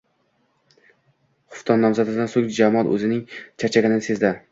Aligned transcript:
Xufton 1.57 1.85
namozidan 1.87 2.31
so`ng 2.35 2.47
Jamol 2.59 2.89
o`zining 2.95 3.21
charchaganini 3.43 4.07
sezdi 4.09 4.33